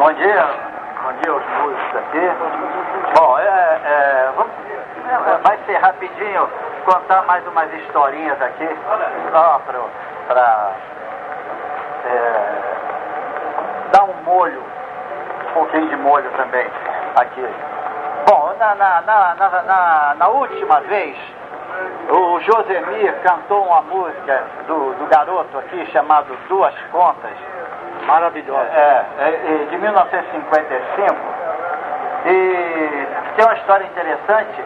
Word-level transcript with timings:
Bom 0.00 0.10
dia, 0.14 0.48
bom 1.02 1.12
dia 1.12 1.30
aos 1.30 1.46
músicos 1.60 1.96
aqui. 1.96 3.20
Bom, 3.20 3.38
é, 3.38 3.80
é, 3.84 4.32
vamos, 4.34 4.50
é, 5.06 5.38
vai 5.46 5.58
ser 5.66 5.76
rapidinho 5.76 6.48
contar 6.86 7.20
mais 7.26 7.46
umas 7.46 7.70
historinhas 7.74 8.40
aqui, 8.40 8.66
só 9.30 9.60
para 10.26 10.72
é, 12.06 12.42
dar 13.92 14.04
um 14.04 14.14
molho, 14.24 14.64
um 15.50 15.52
pouquinho 15.52 15.90
de 15.90 15.96
molho 15.96 16.30
também 16.30 16.66
aqui. 17.16 17.46
Bom, 18.26 18.54
na, 18.58 18.74
na, 18.76 19.02
na, 19.02 19.34
na, 19.34 20.14
na 20.14 20.28
última 20.28 20.80
vez, 20.80 21.14
o 22.08 22.40
Josemir 22.40 23.14
cantou 23.22 23.66
uma 23.66 23.82
música 23.82 24.44
do, 24.66 24.94
do 24.94 25.06
garoto 25.10 25.58
aqui 25.58 25.84
chamado 25.92 26.34
Duas 26.48 26.74
Contas. 26.90 27.36
Maravilhosa. 28.06 28.70
É, 28.72 29.06
é, 29.18 29.66
de 29.70 29.76
1955. 29.78 31.16
E 32.26 33.06
tem 33.36 33.44
uma 33.44 33.54
história 33.54 33.84
interessante 33.84 34.64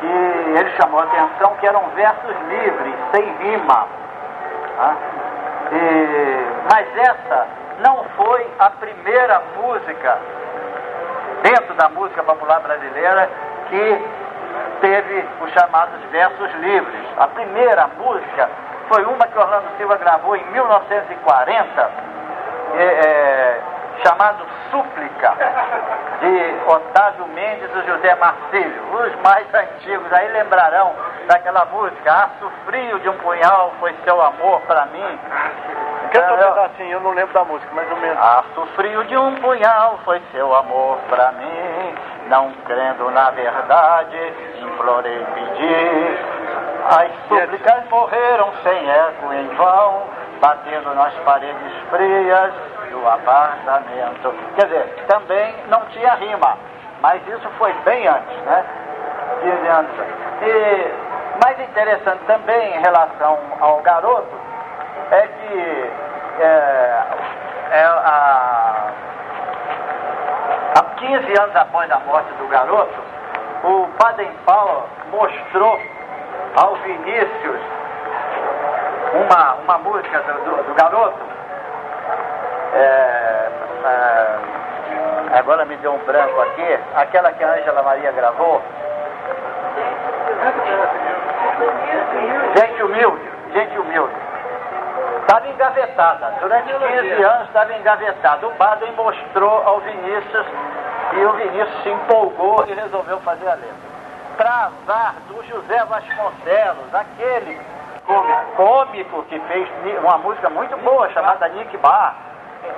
que 0.00 0.58
ele 0.58 0.70
chamou 0.80 1.00
a 1.00 1.04
atenção 1.04 1.54
que 1.60 1.66
eram 1.66 1.82
versos 1.94 2.36
livres, 2.48 2.94
sem 3.12 3.24
rima. 3.38 3.86
Tá? 4.76 4.96
E, 5.72 6.46
mas 6.70 6.96
essa 6.98 7.46
não 7.80 8.04
foi 8.16 8.46
a 8.58 8.70
primeira 8.70 9.42
música 9.56 10.18
dentro 11.42 11.74
da 11.74 11.88
música 11.88 12.22
popular 12.22 12.60
brasileira 12.60 13.28
que 13.68 14.04
teve 14.80 15.24
os 15.40 15.52
chamados 15.52 16.00
versos 16.10 16.52
livres. 16.56 17.04
A 17.18 17.26
primeira 17.28 17.88
música 17.98 18.48
foi 18.88 19.04
uma 19.04 19.26
que 19.26 19.38
Orlando 19.38 19.68
Silva 19.76 19.96
gravou 19.96 20.36
em 20.36 20.44
1940, 20.52 21.90
é, 22.74 22.84
é, 22.84 23.60
chamado 24.04 24.44
Súplica, 24.70 25.34
de 26.20 26.70
Otávio 26.70 27.26
Mendes 27.28 27.70
e 27.74 27.86
José 27.86 28.14
Marcílio. 28.16 28.82
Os 28.92 29.14
mais 29.22 29.46
antigos 29.54 30.12
aí 30.12 30.28
lembrarão 30.32 30.94
daquela 31.26 31.64
música, 31.66 32.12
Aço 32.12 32.50
frio 32.66 32.98
de 33.00 33.08
um 33.08 33.16
punhal 33.18 33.72
foi 33.80 33.94
seu 34.04 34.20
amor 34.20 34.60
para 34.62 34.86
mim. 34.86 35.18
Canta 36.12 36.34
um 36.34 36.36
pedacinho, 36.36 36.92
eu 36.92 37.00
não 37.00 37.10
lembro 37.12 37.34
da 37.34 37.44
música, 37.44 37.72
mais 37.74 37.90
ou 37.90 37.96
menos. 37.98 38.18
Aço 38.18 38.66
frio 38.76 39.04
de 39.04 39.16
um 39.16 39.34
punhal 39.36 39.98
foi 40.04 40.20
seu 40.32 40.54
amor 40.54 40.98
para 41.08 41.32
mim, 41.32 41.94
não 42.28 42.52
crendo 42.64 43.10
na 43.10 43.30
verdade, 43.30 44.34
implorei 44.60 45.26
pedir. 45.34 46.55
As 46.88 47.10
súplicas 47.28 47.88
morreram 47.90 48.52
sem 48.62 48.88
eco 48.88 49.32
em 49.32 49.48
vão, 49.56 50.04
batendo 50.40 50.94
nas 50.94 51.12
paredes 51.24 51.72
frias 51.90 52.54
do 52.90 53.08
apartamento. 53.08 54.32
Quer 54.54 54.66
dizer, 54.66 55.04
também 55.08 55.54
não 55.68 55.80
tinha 55.86 56.14
rima, 56.14 56.56
mas 57.00 57.20
isso 57.26 57.48
foi 57.58 57.72
bem 57.84 58.06
antes, 58.06 58.36
né? 58.44 58.64
15 59.42 59.66
anos. 59.66 59.90
E 60.42 61.44
mais 61.44 61.58
interessante 61.58 62.24
também 62.26 62.76
em 62.76 62.80
relação 62.80 63.38
ao 63.60 63.80
garoto 63.82 64.34
é 65.10 65.26
que 65.26 65.92
é, 66.40 67.02
é, 67.72 67.84
a, 67.84 68.92
há 70.78 70.82
15 70.98 71.40
anos 71.40 71.56
após 71.56 71.90
a 71.90 71.98
morte 72.00 72.32
do 72.34 72.46
garoto, 72.46 73.00
o 73.64 73.88
Baden 73.98 74.30
Powell 74.44 74.84
mostrou 75.10 75.80
ao 76.56 76.74
Vinícius 76.76 77.60
uma, 79.14 79.54
uma 79.54 79.78
música 79.78 80.20
do, 80.20 80.32
do, 80.44 80.62
do 80.64 80.74
garoto. 80.74 81.18
É, 82.74 83.48
é, 83.84 85.38
agora 85.38 85.64
me 85.64 85.76
deu 85.76 85.92
um 85.92 85.98
branco 85.98 86.40
aqui, 86.40 86.78
aquela 86.94 87.32
que 87.32 87.44
a 87.44 87.54
Ângela 87.54 87.82
Maria 87.82 88.12
gravou. 88.12 88.62
Gente 92.56 92.82
humilde, 92.82 93.30
gente 93.52 93.78
humilde. 93.78 94.14
Estava 95.20 95.48
engavetada, 95.48 96.34
durante 96.40 96.72
15 96.72 97.22
anos 97.22 97.48
estava 97.48 97.72
engavetada. 97.74 98.46
O 98.46 98.54
Baden 98.54 98.92
mostrou 98.92 99.62
ao 99.66 99.80
Vinícius 99.80 100.46
e 101.12 101.24
o 101.24 101.32
Vinícius 101.32 101.82
se 101.82 101.90
empolgou 101.90 102.64
e 102.68 102.74
resolveu 102.74 103.18
fazer 103.20 103.48
a 103.48 103.54
letra. 103.54 103.95
Travar 104.36 105.14
do 105.28 105.42
José 105.44 105.84
Vasconcelos, 105.84 106.94
aquele 106.94 107.60
cômico 108.56 109.22
que 109.24 109.40
fez 109.40 109.68
uma 110.02 110.18
música 110.18 110.50
muito 110.50 110.76
boa 110.78 111.08
chamada 111.10 111.48
Nick 111.48 111.76
Bar. 111.78 112.14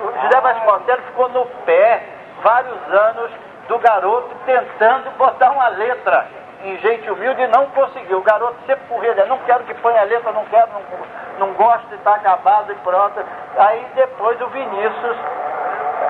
O 0.01 0.21
José 0.21 0.41
Vasconcelos 0.41 1.05
ficou 1.05 1.29
no 1.29 1.45
pé 1.65 2.03
vários 2.41 2.93
anos 2.93 3.31
do 3.67 3.77
garoto 3.79 4.35
tentando 4.45 5.11
botar 5.17 5.51
uma 5.51 5.67
letra 5.69 6.27
em 6.63 6.77
gente 6.77 7.09
humilde 7.09 7.41
e 7.41 7.47
não 7.47 7.67
conseguiu. 7.67 8.19
O 8.19 8.23
garoto 8.23 8.55
sempre 8.65 8.85
corria, 8.87 9.25
não 9.25 9.37
quero 9.39 9.63
que 9.65 9.73
ponha 9.75 10.01
a 10.01 10.05
letra, 10.05 10.31
não 10.31 10.45
quero, 10.45 10.69
não, 10.71 11.47
não 11.47 11.53
gosto, 11.53 11.93
está 11.93 12.15
acabado 12.15 12.71
e 12.71 12.75
pronto. 12.75 13.19
Aí 13.57 13.85
depois 13.95 14.39
o 14.41 14.47
Vinícius 14.47 15.17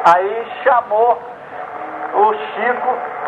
aí 0.05 0.47
chamou 0.63 1.21
o 2.13 2.33
Chico 2.33 3.18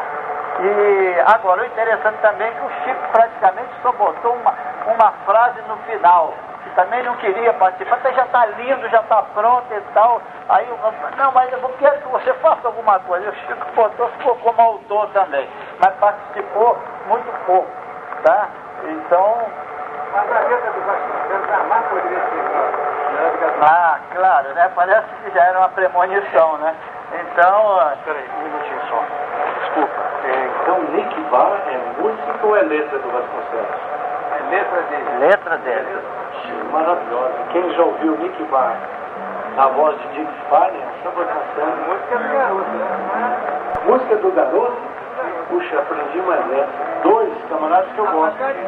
e 0.64 1.22
agora 1.26 1.64
o 1.64 1.66
interessante 1.66 2.20
também 2.22 2.48
é 2.48 2.52
que 2.52 2.66
o 2.66 2.70
Chico 2.84 3.12
praticamente 3.12 3.70
só 3.82 3.92
botou 3.94 4.34
uma, 4.36 4.54
uma 4.86 5.12
frase 5.26 5.60
no 5.64 5.76
final, 5.78 6.36
que 6.64 6.70
também 6.76 7.02
não 7.02 7.16
queria 7.16 7.52
participar, 7.54 7.96
até 7.96 8.14
já 8.14 8.26
está 8.26 8.46
lindo, 8.46 8.88
já 8.90 9.00
está 9.00 9.24
pronto 9.34 9.66
e 9.74 9.82
tal. 9.94 10.22
Aí 10.50 10.68
eu, 10.70 10.78
não, 11.18 11.32
mas 11.32 11.52
eu 11.52 11.60
quero 11.80 12.00
que 12.02 12.08
você 12.10 12.32
faça 12.36 12.68
alguma 12.68 13.00
coisa. 13.00 13.28
O 13.30 13.34
Chico 13.34 13.66
botou, 13.76 14.08
ficou 14.10 14.36
como 14.36 14.62
autor 14.62 15.10
também, 15.14 15.50
mas 15.84 15.96
participou 15.96 16.78
muito 17.08 17.46
pouco, 17.48 17.72
tá? 18.24 18.48
Então. 18.84 19.38
Mas 20.14 20.32
a 20.32 20.40
letra 20.42 20.72
do 20.74 20.82
Vasconcelos 20.82 21.48
jamais 21.48 21.86
poderia 21.88 22.20
ser. 22.20 22.52
Ah, 23.62 24.00
claro, 24.14 24.54
né? 24.54 24.72
Parece 24.76 25.08
que 25.24 25.32
já 25.32 25.44
era 25.44 25.58
uma 25.58 25.70
premonição, 25.70 26.58
né? 26.58 26.76
Então. 27.14 27.96
Peraí, 28.06 28.30
um 28.38 28.44
minutinho 28.44 28.82
só. 28.90 29.04
Desculpa. 31.32 31.48
É, 31.48 31.62
Nick 31.62 31.62
Bar 31.62 31.62
é 31.68 32.02
música 32.02 32.46
ou 32.46 32.58
é 32.58 32.62
letra 32.62 33.00
do 33.00 33.10
Vasconcelos? 33.10 33.80
É 34.32 34.50
letra 34.52 34.82
dele. 34.84 35.18
Letra 35.20 35.58
dele. 35.58 36.00
Maravilhosa. 36.72 37.34
Quem 37.52 37.70
já 37.72 37.84
ouviu 37.84 38.18
Nick 38.18 38.44
Bar 38.44 38.76
na 39.56 39.68
voz 39.68 39.98
de 40.00 40.08
Dick 40.10 40.32
Farney, 40.50 40.82
samba 41.04 41.26
cantando. 41.26 41.78
Música 41.88 42.18
do 42.18 42.34
garoto, 42.34 42.70
né? 42.72 43.38
Música 43.86 44.16
do 44.16 44.32
garoto? 44.32 44.78
Puxa, 45.50 45.80
aprendi 45.80 46.22
mais 46.22 46.52
essa. 46.54 47.02
Dois 47.04 47.34
camaradas 47.50 47.92
que 47.92 48.00
eu 48.00 48.06
gosto. 48.06 48.36
Apesar 48.36 48.54
de 48.54 48.62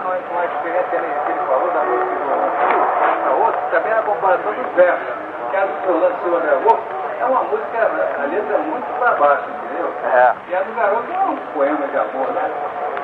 com 0.00 0.38
a 0.38 0.44
experiência 0.44 0.98
que 0.98 1.32
ele 1.32 1.40
falou 1.46 1.70
da 1.70 1.80
música 1.84 2.14
do 2.16 3.30
a 3.30 3.46
outra, 3.46 3.60
também 3.70 3.94
na 3.94 4.02
comparação 4.02 4.52
dos 4.52 4.66
versos, 4.74 5.08
que 5.50 5.56
a 5.56 5.66
do 5.66 5.94
Orlando 5.94 6.16
Silva 6.22 6.40
gravou, 6.40 6.78
é 7.20 7.24
uma 7.26 7.42
música, 7.44 7.78
a 7.78 8.26
letra 8.26 8.54
é 8.54 8.58
muito 8.58 8.98
para 8.98 9.12
baixo, 9.16 9.44
entendeu? 9.50 9.69
É. 10.02 10.34
E 10.48 10.54
a 10.54 10.62
do 10.62 10.74
garoto 10.74 11.12
é 11.12 11.18
um 11.18 11.36
poema 11.52 11.86
de 11.86 11.96
amor, 11.96 12.32
né? 12.32 12.50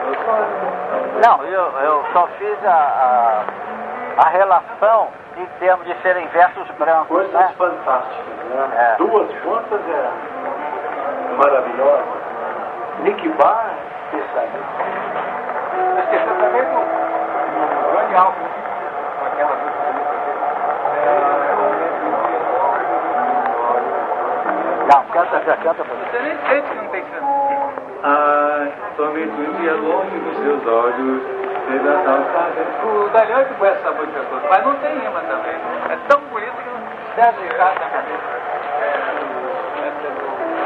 Eu 0.06 0.14
só... 0.24 1.28
Não, 1.28 1.44
eu, 1.44 1.72
eu 1.80 2.04
só 2.12 2.26
fiz 2.38 2.64
a, 2.64 2.70
a, 2.70 4.24
a 4.24 4.28
relação 4.30 5.08
em 5.36 5.46
termos 5.58 5.86
de 5.86 5.94
serem 6.02 6.26
versos 6.28 6.68
brancos, 6.78 7.08
Coisas 7.08 7.32
né? 7.32 7.50
fantásticas, 7.58 8.34
né? 8.48 8.70
É. 8.76 8.96
Duas 8.96 9.28
contas 9.40 9.80
é 9.88 10.10
maravilhosa. 11.36 12.04
Nick 13.00 13.28
Bar, 13.30 13.70
especialista. 14.12 15.25
Canta, 25.56 25.62
já 25.62 25.74
canta 25.74 25.84
pra 25.84 25.94
Você 25.97 26.18
nem 26.20 26.36
sente 26.48 26.68
que 26.68 26.76
não 26.76 26.88
tem 26.88 27.04
chance. 27.04 27.26
Ai, 28.03 28.72
somente 28.97 29.32
um 29.32 29.53
dia 29.60 29.74
longe 29.74 30.18
dos 30.18 30.36
seus 30.38 30.66
olhos, 30.66 31.22
fez 31.68 31.86
a 31.86 31.98
tal 32.04 32.20
O 32.88 33.08
Daniel 33.10 33.44
que 33.47 33.54
conhece 33.54 33.78
essa 33.78 33.92
música 33.92 34.20
toda, 34.30 34.48
mas 34.48 34.64
não 34.64 34.74
tem 34.76 34.98
rima 34.98 35.20
também. 35.20 35.54
É 35.91 35.98
tão 36.08 36.20
bonito 36.20 36.53
que 36.53 36.68
não 36.68 36.80
deve 37.16 37.48
ficar 37.48 37.74
na 37.74 37.88
cabeça. 37.91 38.36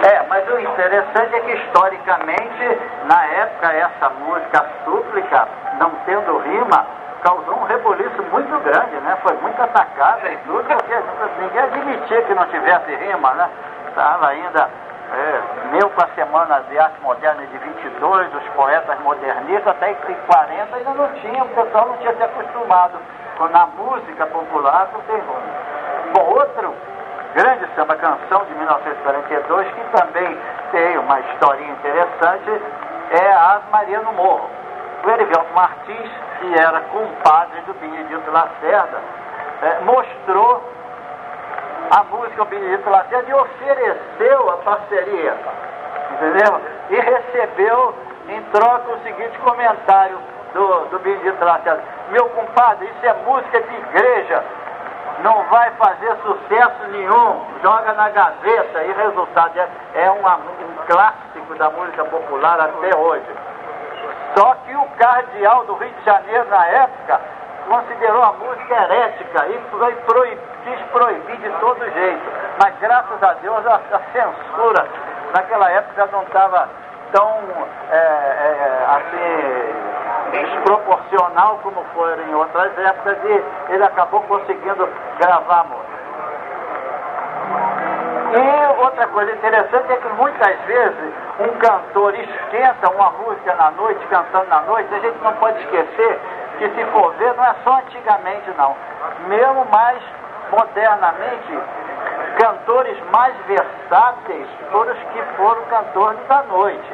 É, 0.02 0.26
mas 0.28 0.48
o 0.50 0.58
interessante 0.58 1.34
é 1.34 1.40
que 1.40 1.52
historicamente, 1.52 2.78
na 3.04 3.24
época, 3.26 3.72
essa 3.72 4.08
música 4.10 4.66
súplica, 4.84 5.46
não 5.78 5.90
tendo 6.06 6.38
rima, 6.38 6.86
causou 7.22 7.54
um 7.54 7.64
reboliço 7.64 8.22
muito 8.32 8.58
grande, 8.64 8.96
né? 9.02 9.16
Foi 9.22 9.34
muito 9.42 9.62
atacada 9.62 10.26
e 10.30 10.36
tudo, 10.38 10.64
porque 10.64 10.94
ninguém 11.38 11.60
admitia 11.60 12.22
que 12.22 12.34
não 12.34 12.46
tivesse 12.46 12.94
rima, 12.94 13.34
né? 13.34 13.50
Estava 13.90 14.28
ainda 14.28 14.68
é, 15.12 15.42
meu 15.72 15.90
com 15.90 16.04
a 16.04 16.08
Semana 16.14 16.62
de 16.70 16.78
Arte 16.78 17.00
Moderna 17.00 17.44
de 17.44 17.58
22, 17.58 18.34
os 18.34 18.48
poetas 18.50 19.00
modernistas, 19.00 19.66
até 19.66 19.94
que 19.94 20.12
em 20.12 20.14
40 20.26 20.76
ainda 20.76 20.90
não 20.94 21.08
tinha, 21.14 21.42
o 21.42 21.48
pessoal 21.48 21.88
não 21.88 21.96
tinha 21.96 22.14
se 22.14 22.22
acostumado 22.22 22.98
com, 23.36 23.48
na 23.48 23.66
música 23.66 24.26
popular 24.26 24.86
com 24.92 25.00
ter 25.00 25.14
rima. 25.14 25.42
Bom, 26.14 26.22
outro 26.38 26.72
grande 27.34 27.66
samba 27.74 27.96
canção 27.96 28.44
de 28.44 28.54
1942, 28.54 29.68
que 29.72 29.98
também 29.98 30.38
tem 30.70 30.98
uma 30.98 31.18
historinha 31.18 31.72
interessante, 31.72 32.62
é 33.10 33.32
As 33.32 33.62
Maria 33.72 34.00
no 34.00 34.12
Morro. 34.12 34.48
O 35.04 35.10
Erivelto 35.10 35.52
Martins, 35.54 36.10
que 36.38 36.54
era 36.54 36.80
compadre 36.82 37.60
do 37.62 37.74
Benedito 37.74 38.30
Lacerda, 38.30 38.98
é, 39.62 39.80
mostrou 39.80 40.62
a 41.90 42.04
música 42.04 42.40
ao 42.40 42.46
Benedito 42.46 42.88
Lacerda 42.88 43.28
e 43.28 43.34
ofereceu 43.34 44.50
a 44.50 44.56
parceria, 44.58 45.36
entendeu? 46.12 46.60
E 46.90 47.00
recebeu 47.00 47.94
em 48.28 48.42
troca 48.52 48.92
o 48.92 49.02
seguinte 49.02 49.36
comentário 49.40 50.18
do, 50.54 50.84
do 50.86 50.98
Benedito 51.00 51.44
Lacerda. 51.44 51.82
Meu 52.10 52.28
compadre, 52.30 52.86
isso 52.86 53.06
é 53.06 53.12
música 53.24 53.60
de 53.60 53.74
igreja, 53.74 54.44
não 55.22 55.42
vai 55.44 55.70
fazer 55.72 56.16
sucesso 56.22 56.88
nenhum, 56.92 57.44
joga 57.62 57.92
na 57.92 58.08
gaveta 58.10 58.82
e 58.84 58.92
resultado 58.92 59.58
é, 59.58 59.68
é 59.94 60.10
uma, 60.10 60.36
um 60.36 60.86
clássico 60.86 61.54
da 61.56 61.70
música 61.70 62.04
popular 62.04 62.60
até 62.60 62.96
hoje. 62.96 63.26
Só 64.36 64.54
que 64.64 64.74
o 64.74 64.84
cardeal 64.96 65.64
do 65.64 65.74
Rio 65.74 65.90
de 65.90 66.04
Janeiro 66.04 66.48
na 66.48 66.66
época 66.66 67.20
considerou 67.68 68.22
a 68.22 68.32
música 68.32 68.74
herética 68.74 69.46
e 69.48 69.60
foi 69.70 69.94
proib, 70.06 70.40
quis 70.64 70.80
proibir 70.92 71.36
de 71.36 71.50
todo 71.60 71.78
jeito. 71.92 72.22
Mas 72.62 72.74
graças 72.80 73.22
a 73.22 73.32
Deus 73.34 73.66
a, 73.66 73.74
a 73.74 74.00
censura 74.12 74.86
naquela 75.34 75.70
época 75.70 76.08
não 76.12 76.22
estava 76.22 76.68
tão 77.12 77.40
é, 77.90 77.96
é, 77.96 78.86
assim 78.88 79.90
desproporcional 80.30 81.58
como 81.62 81.84
foi 81.92 82.22
em 82.22 82.34
outras 82.34 82.76
épocas 82.78 83.18
e 83.24 83.72
ele 83.72 83.84
acabou 83.84 84.22
conseguindo 84.22 84.88
gravar 85.18 85.60
a 85.60 85.64
música. 85.64 86.00
E 88.32 88.80
outra 88.80 89.08
coisa 89.08 89.32
interessante 89.32 89.92
é 89.92 89.96
que 89.96 90.08
muitas 90.10 90.56
vezes 90.60 91.14
um 91.40 91.58
cantor 91.58 92.14
esquenta 92.14 92.90
uma 92.90 93.10
música 93.10 93.54
na 93.54 93.72
noite, 93.72 94.06
cantando 94.06 94.46
na 94.48 94.60
noite, 94.60 94.94
a 94.94 94.98
gente 95.00 95.18
não 95.20 95.32
pode 95.34 95.58
esquecer 95.60 96.20
que 96.58 96.68
se 96.68 96.84
for 96.92 97.12
ver, 97.14 97.34
não 97.34 97.44
é 97.44 97.54
só 97.64 97.78
antigamente 97.78 98.50
não. 98.56 98.76
Mesmo 99.26 99.64
mais 99.72 100.00
modernamente, 100.50 101.58
cantores 102.38 102.96
mais 103.12 103.34
versáteis 103.46 104.48
foram 104.70 104.92
os 104.92 104.98
que 104.98 105.22
foram 105.36 105.62
cantores 105.64 106.20
da 106.28 106.42
noite. 106.44 106.92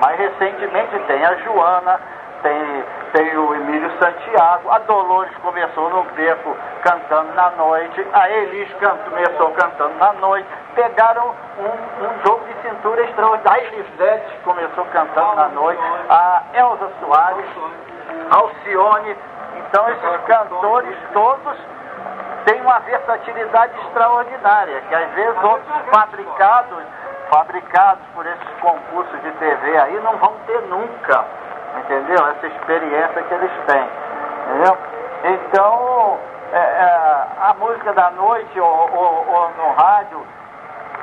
Mais 0.00 0.18
recentemente 0.18 0.98
tem 1.06 1.24
a 1.24 1.34
Joana, 1.36 2.00
tem, 2.42 2.84
tem 3.12 3.36
o 3.36 3.54
Emílio 3.54 3.90
Santiago, 3.98 4.70
a 4.70 4.78
Dolores 4.80 5.34
começou 5.38 5.90
no 5.90 6.02
beco 6.14 6.56
cantando 6.82 7.32
na 7.34 7.50
noite, 7.50 8.06
a 8.12 8.30
Elis 8.30 8.68
começou 9.08 9.50
cantando 9.52 9.94
na 9.98 10.12
noite, 10.14 10.46
pegaram 10.74 11.34
um, 11.58 12.04
um 12.04 12.22
jogo 12.24 12.44
de 12.46 12.68
cintura 12.68 13.02
extraordinário, 13.04 13.62
a 13.62 13.66
Elisete 13.66 14.38
começou 14.44 14.84
cantando 14.92 15.34
na 15.34 15.48
noite, 15.48 15.82
a 16.10 16.42
Elza 16.54 16.90
Soares, 17.00 17.46
Alcione, 18.30 19.16
então 19.56 19.88
esses 19.88 20.24
cantores 20.26 20.96
todos 21.12 21.56
têm 22.46 22.60
uma 22.62 22.78
versatilidade 22.78 23.78
extraordinária, 23.80 24.80
que 24.88 24.94
às 24.94 25.10
vezes 25.10 25.44
outros 25.44 25.76
fabricados, 25.92 26.84
fabricados 27.28 28.02
por 28.14 28.24
esses 28.24 28.60
concursos 28.60 29.22
de 29.22 29.30
TV 29.32 29.76
aí 29.78 30.00
não 30.00 30.16
vão 30.16 30.32
ter 30.46 30.62
nunca 30.62 31.24
entendeu? 31.78 32.26
Essa 32.28 32.46
experiência 32.46 33.22
que 33.22 33.34
eles 33.34 33.50
têm, 33.66 33.88
entendeu? 34.48 34.76
Então, 35.24 36.18
é, 36.52 36.58
é, 36.58 37.26
a 37.40 37.54
música 37.58 37.92
da 37.92 38.10
noite 38.12 38.60
ou, 38.60 38.90
ou, 38.92 39.26
ou, 39.28 39.50
no 39.56 39.72
rádio, 39.72 40.26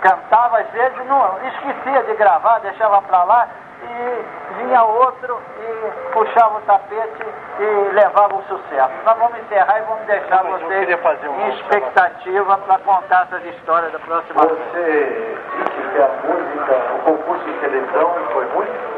cantava 0.03 0.59
às 0.59 0.69
vezes, 0.69 0.97
não, 1.07 1.39
esquecia 1.47 2.03
de 2.03 2.13
gravar, 2.15 2.59
deixava 2.59 3.01
para 3.01 3.23
lá 3.23 3.47
e 3.83 4.53
vinha 4.57 4.83
outro 4.83 5.41
e 5.59 6.11
puxava 6.13 6.57
o 6.57 6.61
tapete 6.61 7.25
e 7.59 7.93
levava 7.93 8.35
o 8.35 8.43
sucesso. 8.43 8.91
Nós 9.05 9.17
vamos 9.17 9.39
encerrar 9.39 9.79
e 9.79 9.81
vamos 9.83 10.05
deixar 10.05 10.43
vocês 10.43 10.89
em 10.89 11.49
expectativa 11.49 12.57
para 12.57 12.77
contar 12.79 13.27
essas 13.31 13.45
histórias 13.55 13.91
da 13.91 13.99
próxima 13.99 14.41
vez. 14.45 14.59
Você 14.71 15.37
disse 15.57 15.89
que 15.89 16.01
a 16.01 16.09
música, 16.27 16.73
o 16.95 16.99
concurso 16.99 17.45
de 17.45 17.53
televisão 17.59 18.13
foi 18.33 18.45
muito? 18.47 18.93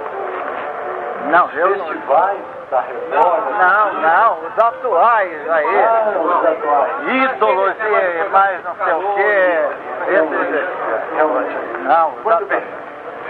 Não, 1.30 1.50
eu 1.52 1.78
não. 1.78 1.88
Festivais 1.88 2.40
da 2.70 2.82
Record? 2.82 3.44
Não, 3.58 3.94
não, 3.94 4.38
os 4.48 4.60
atuais 4.60 5.50
aí. 5.50 5.84
Ah, 5.84 6.14
os 6.20 6.46
atuais. 6.46 6.94
Ídolos 7.08 7.76
e 7.80 8.30
mais 8.30 8.64
não 8.64 8.76
sei 8.76 8.94
o 8.94 9.16
quê. 9.16 9.85
Esses, 10.08 11.16
Realmente. 11.16 11.56
não, 11.84 12.12
Muito 12.24 12.46
bem. 12.46 12.64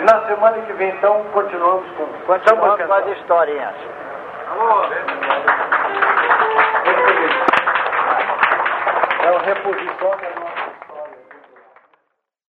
Na 0.01 0.27
semana 0.27 0.57
que 0.59 0.73
vem, 0.73 0.89
então, 0.89 1.23
continuamos 1.31 1.85
com 1.95 2.05
Continuamos 2.25 2.81
com 2.85 2.93
as 2.93 3.07
historinhas. 3.17 3.73
É 9.23 9.31
uma 9.31 9.39
reposição 9.41 10.09
da 10.09 10.39
nossa. 10.39 10.64